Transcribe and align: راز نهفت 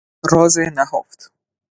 راز 0.31 0.57
نهفت 0.59 1.31